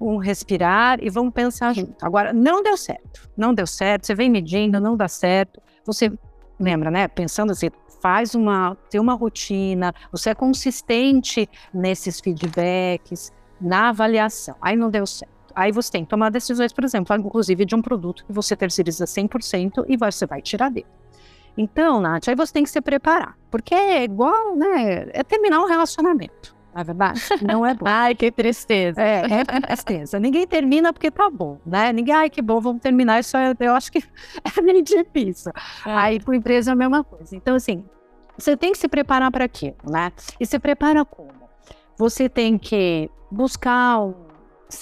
[0.00, 2.04] um respirar e vamos pensar junto.
[2.04, 6.12] Agora, não deu certo, não deu certo, você vem medindo, não dá certo, você
[6.58, 7.06] lembra, né?
[7.06, 7.70] Pensando assim,
[8.02, 14.56] faz uma, tem uma rotina, você é consistente nesses feedbacks, na avaliação.
[14.60, 15.31] Aí não deu certo.
[15.54, 19.04] Aí você tem que tomar decisões, por exemplo, inclusive de um produto que você terceiriza
[19.04, 20.86] 100% e você vai tirar dele.
[21.56, 25.08] Então, Nath, aí você tem que se preparar, porque é igual, né?
[25.12, 26.56] É terminar um relacionamento.
[26.74, 27.84] Na é verdade, não é bom.
[27.86, 29.00] ai, que tristeza.
[29.00, 30.18] É, é tristeza.
[30.18, 31.92] Ninguém termina porque tá bom, né?
[31.92, 33.20] Ninguém, ai, que bom, vamos terminar.
[33.20, 34.02] Isso é, eu acho que
[34.56, 35.52] é meio difícil.
[35.84, 35.90] É.
[35.94, 37.36] Aí, para empresa, é a mesma coisa.
[37.36, 37.84] Então, assim,
[38.38, 40.10] você tem que se preparar para aquilo, né?
[40.40, 41.30] E se prepara como?
[41.98, 44.31] Você tem que buscar um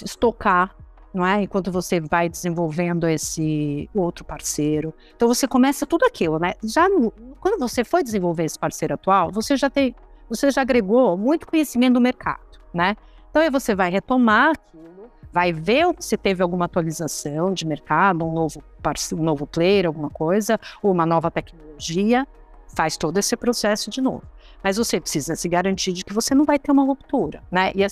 [0.04, 0.74] estocar,
[1.12, 1.42] não é?
[1.42, 4.94] Enquanto você vai desenvolvendo esse outro parceiro.
[5.14, 6.54] Então você começa tudo aquilo, né?
[6.62, 9.94] Já no, quando você foi desenvolver esse parceiro atual, você já tem,
[10.28, 12.96] você já agregou muito conhecimento do mercado, né?
[13.30, 18.32] Então aí você vai retomar aquilo, vai ver se teve alguma atualização de mercado, um
[18.32, 22.26] novo parceiro, um novo player, alguma coisa, ou uma nova tecnologia,
[22.74, 24.22] faz todo esse processo de novo.
[24.62, 27.72] Mas você precisa se garantir de que você não vai ter uma ruptura, né?
[27.74, 27.84] E,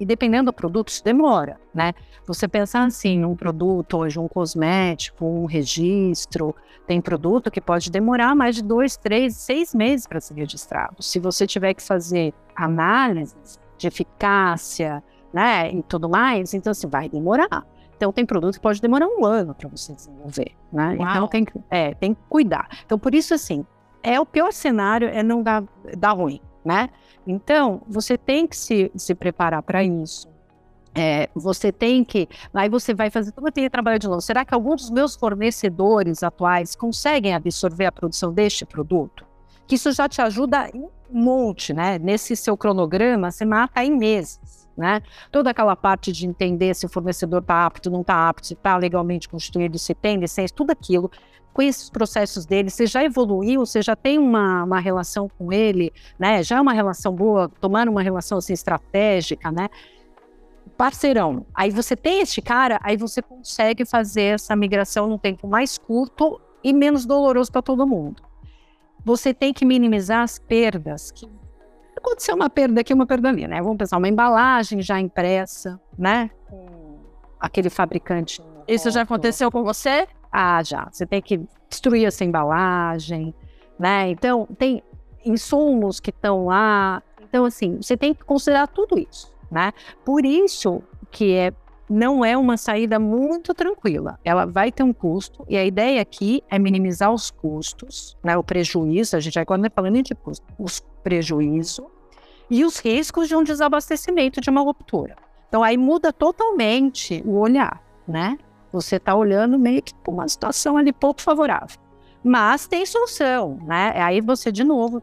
[0.00, 1.92] e dependendo do produto, isso demora, né?
[2.26, 6.54] Você pensar assim, um produto hoje, um cosmético, um registro,
[6.86, 11.02] tem produto que pode demorar mais de dois, três, seis meses para ser registrado.
[11.02, 15.02] Se você tiver que fazer análises de eficácia,
[15.32, 17.66] né, e tudo mais, então assim, vai demorar.
[17.96, 20.96] Então tem produto que pode demorar um ano para você desenvolver, né?
[20.98, 21.10] Uau.
[21.10, 22.68] Então tem que, é, tem que cuidar.
[22.84, 23.66] Então por isso assim,
[24.02, 25.64] é o pior cenário é não dar,
[25.96, 26.88] dar ruim, né?
[27.26, 30.28] Então, você tem que se, se preparar para isso.
[30.94, 32.28] É, você tem que.
[32.52, 34.20] Aí você vai fazer todo aquele trabalho de novo.
[34.20, 39.26] Será que alguns dos meus fornecedores atuais conseguem absorver a produção deste produto?
[39.66, 41.98] Que isso já te ajuda um monte, né?
[41.98, 44.66] Nesse seu cronograma, você mata em meses.
[44.76, 45.02] Né?
[45.32, 48.76] Toda aquela parte de entender se o fornecedor está apto, não está apto, se está
[48.76, 51.10] legalmente constituído, se tem licença, tudo aquilo
[51.58, 55.92] conhece os processos dele, você já evoluiu, você já tem uma, uma relação com ele,
[56.16, 56.40] né?
[56.40, 59.68] Já é uma relação boa, tomando uma relação assim estratégica, né?
[60.76, 61.44] Parceirão.
[61.52, 66.40] Aí você tem este cara, aí você consegue fazer essa migração num tempo mais curto
[66.62, 68.22] e menos doloroso para todo mundo.
[69.04, 71.10] Você tem que minimizar as perdas.
[71.10, 71.28] Que
[71.96, 73.60] aconteceu uma perda aqui, uma perda ali, né?
[73.60, 76.30] Vamos pensar uma embalagem já impressa, né?
[76.48, 77.00] Com
[77.40, 78.40] aquele fabricante.
[78.68, 80.06] Isso já aconteceu com você?
[80.30, 80.88] Ah, já.
[80.90, 83.34] Você tem que destruir essa embalagem,
[83.78, 84.10] né?
[84.10, 84.82] Então, tem
[85.24, 87.02] insumos que estão lá.
[87.22, 89.72] Então, assim, você tem que considerar tudo isso, né?
[90.04, 91.52] Por isso que é,
[91.88, 94.18] não é uma saída muito tranquila.
[94.24, 98.36] Ela vai ter um custo, e a ideia aqui é minimizar os custos, né?
[98.36, 101.86] O prejuízo, a gente agora não é falando de custo, os prejuízos
[102.50, 105.16] e os riscos de um desabastecimento, de uma ruptura.
[105.48, 108.38] Então aí muda totalmente o olhar, né?
[108.72, 111.78] Você está olhando meio que para uma situação ali pouco favorável.
[112.22, 113.92] Mas tem solução, né?
[113.96, 115.02] Aí você, de novo,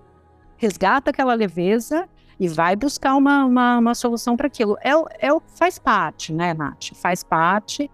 [0.57, 2.07] resgata aquela leveza
[2.39, 4.77] e vai buscar uma, uma, uma solução para aquilo.
[4.81, 4.91] É,
[5.27, 6.93] é, faz parte, né, Nath?
[6.93, 7.89] Faz parte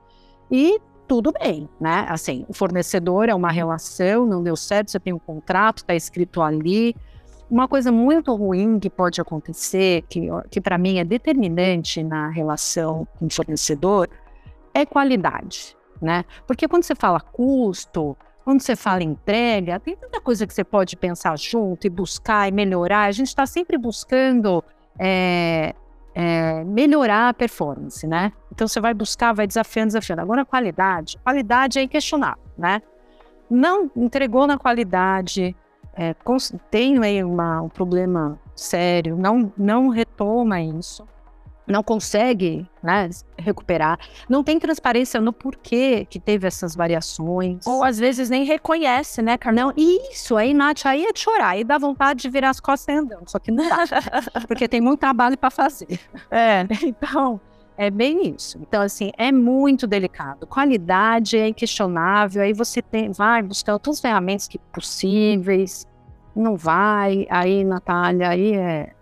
[0.49, 2.05] e tudo bem, né?
[2.09, 6.41] Assim, o fornecedor é uma relação, não deu certo, você tem um contrato, está escrito
[6.41, 6.95] ali.
[7.49, 13.05] Uma coisa muito ruim que pode acontecer, que, que para mim é determinante na relação
[13.19, 14.09] com o fornecedor,
[14.73, 16.25] é qualidade, né?
[16.47, 20.95] Porque quando você fala custo, quando você fala entrega, tem tanta coisa que você pode
[20.95, 23.05] pensar junto e buscar e melhorar.
[23.05, 24.63] A gente está sempre buscando
[24.97, 25.75] é,
[26.13, 28.31] é, melhorar a performance, né?
[28.51, 30.21] Então você vai buscar, vai desafiando, desafiando.
[30.21, 32.81] Agora qualidade, qualidade é inquestionável, né?
[33.49, 35.55] Não entregou na qualidade,
[35.93, 36.15] é,
[36.69, 41.05] tem aí uma, um problema sério, não, não retoma isso
[41.67, 43.97] não consegue né, recuperar,
[44.27, 47.65] não tem transparência no porquê que teve essas variações.
[47.65, 49.73] Ou às vezes nem reconhece, né, Carol?
[49.75, 52.97] Isso, aí, Nath, aí é de chorar, aí dá vontade de virar as costas e
[52.97, 53.85] andando, só que não dá,
[54.47, 55.99] porque tem muito trabalho para fazer.
[56.29, 57.39] É, então,
[57.77, 58.57] é bem isso.
[58.61, 60.45] Então, assim, é muito delicado.
[60.45, 65.85] Qualidade é inquestionável, aí você tem, vai buscar todas as ferramentas que possíveis,
[66.35, 68.93] não vai, aí, Natália, aí é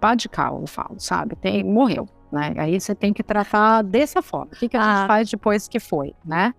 [0.00, 1.36] pá de cal, eu falo, sabe?
[1.36, 2.54] Tem, morreu, né?
[2.56, 4.52] Aí você tem que tratar dessa forma.
[4.52, 5.06] O que, que a gente ah.
[5.06, 6.54] faz depois que foi, né?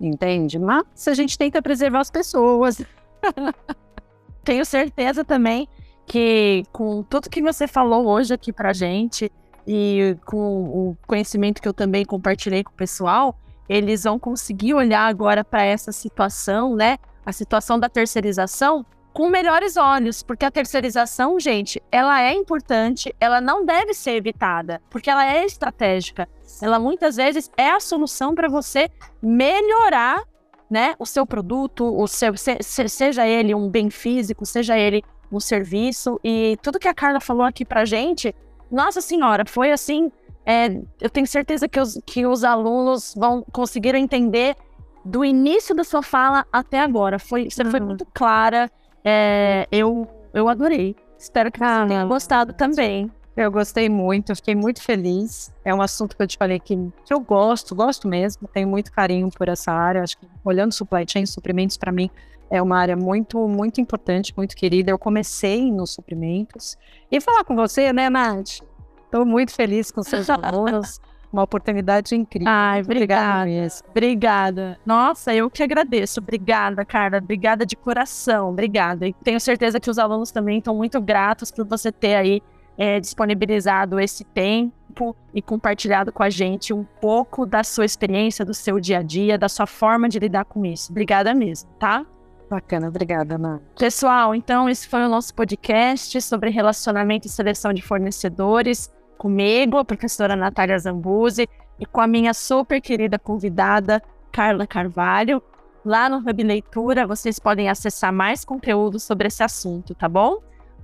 [0.00, 0.58] Entende?
[0.58, 2.82] Mas a gente tenta preservar as pessoas.
[4.42, 5.68] Tenho certeza também
[6.04, 9.30] que com tudo que você falou hoje aqui pra gente
[9.64, 15.06] e com o conhecimento que eu também compartilhei com o pessoal, eles vão conseguir olhar
[15.06, 16.98] agora para essa situação, né?
[17.24, 23.40] A situação da terceirização com melhores olhos, porque a terceirização, gente, ela é importante, ela
[23.40, 26.28] não deve ser evitada, porque ela é estratégica.
[26.60, 28.88] Ela muitas vezes é a solução para você
[29.22, 30.22] melhorar,
[30.70, 32.56] né, o seu produto, o seu se,
[32.88, 37.44] seja ele um bem físico, seja ele um serviço e tudo que a Carla falou
[37.44, 38.34] aqui pra gente,
[38.70, 40.10] nossa senhora, foi assim,
[40.46, 44.56] é, eu tenho certeza que os, que os alunos vão conseguir entender
[45.04, 47.18] do início da sua fala até agora.
[47.18, 47.70] Foi, você uhum.
[47.70, 48.70] foi muito clara,
[49.04, 50.96] é, eu, eu adorei.
[51.18, 53.10] Espero que você tenha gostado também.
[53.36, 55.52] Eu gostei muito, fiquei muito feliz.
[55.64, 58.92] É um assunto que eu te falei que, que eu gosto, gosto mesmo, tenho muito
[58.92, 60.02] carinho por essa área.
[60.02, 62.10] Acho que olhando supply chain, suprimentos, para mim,
[62.50, 64.90] é uma área muito, muito importante, muito querida.
[64.90, 66.76] Eu comecei nos suprimentos.
[67.10, 68.60] E falar com você, né, Nath?
[69.04, 71.00] Estou muito feliz com seus alunos
[71.32, 72.48] uma oportunidade incrível.
[72.50, 73.50] Ai, obrigada.
[73.88, 74.78] Obrigada.
[74.84, 76.20] Nossa, eu que agradeço.
[76.20, 77.18] Obrigada, cara.
[77.18, 78.50] Obrigada de coração.
[78.50, 79.06] Obrigada.
[79.06, 82.42] E tenho certeza que os alunos também estão muito gratos por você ter aí
[82.76, 88.52] é, disponibilizado esse tempo e compartilhado com a gente um pouco da sua experiência, do
[88.52, 90.90] seu dia a dia, da sua forma de lidar com isso.
[90.90, 92.04] Obrigada mesmo, tá?
[92.50, 93.62] Bacana, obrigada, Ana.
[93.78, 98.90] Pessoal, então esse foi o nosso podcast sobre relacionamento e seleção de fornecedores
[99.22, 101.48] comigo, a professora Natália Zambuzi,
[101.78, 104.02] e com a minha super querida convidada,
[104.32, 105.40] Carla Carvalho.
[105.84, 110.38] Lá no Hub Leitura, vocês podem acessar mais conteúdo sobre esse assunto, tá bom?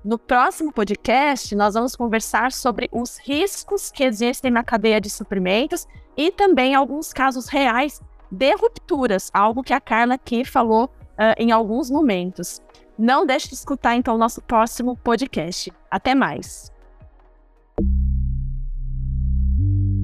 [0.05, 5.89] No próximo podcast, nós vamos conversar sobre os riscos que existem na cadeia de suprimentos
[6.17, 11.51] e também alguns casos reais de rupturas, algo que a Carla aqui falou uh, em
[11.51, 12.63] alguns momentos.
[12.97, 15.73] Não deixe de escutar então o nosso próximo podcast.
[15.91, 16.78] Até mais!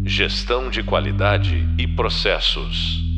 [0.07, 3.14] Gestão de qualidade e processos.